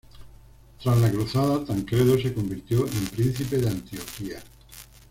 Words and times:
Tras 0.81 0.97
la 0.99 1.11
cruzada, 1.11 1.63
Tancredo 1.63 2.17
se 2.19 2.33
convirtió 2.33 2.87
en 2.87 3.05
Príncipe 3.09 3.57
de 3.57 3.69
Antioquía. 3.69 4.39